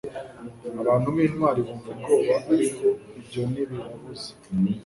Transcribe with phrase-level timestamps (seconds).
[0.81, 2.85] Abantu bintwari bumva ubwoba ariko
[3.19, 4.29] ibyo ntibibabuza